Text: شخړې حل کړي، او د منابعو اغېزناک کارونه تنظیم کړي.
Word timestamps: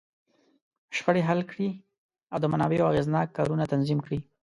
شخړې 0.95 1.21
حل 1.27 1.39
کړي، 1.51 1.69
او 2.33 2.37
د 2.41 2.45
منابعو 2.51 2.89
اغېزناک 2.91 3.27
کارونه 3.37 3.63
تنظیم 3.73 3.99
کړي. 4.05 4.19